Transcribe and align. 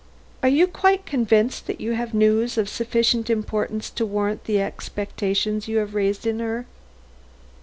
Are 0.41 0.49
you 0.49 0.65
quite 0.65 1.05
convinced 1.05 1.67
that 1.67 1.79
you 1.79 1.91
have 1.91 2.11
news 2.11 2.57
of 2.57 2.67
sufficient 2.67 3.29
importance 3.29 3.91
to 3.91 4.03
warrant 4.03 4.45
the 4.45 4.59
expectations 4.59 5.67
you 5.67 5.77
have 5.77 5.93
raised 5.93 6.25
in 6.25 6.39
her?" 6.39 6.65